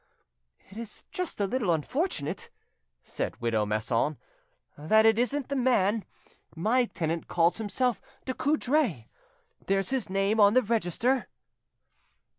"It 0.71 0.77
is 0.79 1.05
just 1.11 1.39
a 1.39 1.45
little 1.45 1.71
unfortunate," 1.71 2.49
said 3.03 3.39
widow 3.39 3.67
Masson, 3.67 4.17
"that 4.75 5.05
it 5.05 5.19
isn't 5.19 5.49
the 5.49 5.55
man. 5.55 6.05
My 6.55 6.85
tenant 6.85 7.27
calls 7.27 7.57
himself 7.59 8.01
Ducoudray. 8.25 9.09
There's 9.67 9.91
his 9.91 10.09
name 10.09 10.39
on 10.39 10.55
the 10.55 10.63
register." 10.63 11.27